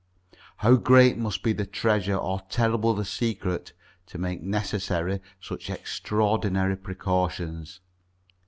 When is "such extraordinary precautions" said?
5.39-7.81